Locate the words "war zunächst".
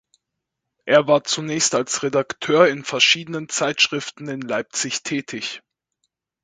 1.07-1.75